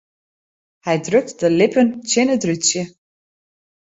Hy 0.85 0.95
drukt 1.05 1.37
de 1.41 1.47
lippen 1.57 1.87
tsjin 2.07 2.33
it 2.35 2.43
rútsje. 2.47 2.83